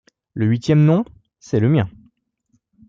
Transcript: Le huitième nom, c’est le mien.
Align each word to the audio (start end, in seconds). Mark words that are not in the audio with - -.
Le 0.33 0.47
huitième 0.47 0.83
nom, 0.83 1.05
c’est 1.39 1.59
le 1.59 1.69
mien. 1.69 1.87